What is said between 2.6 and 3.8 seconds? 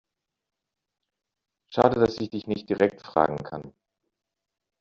direkt fragen kann.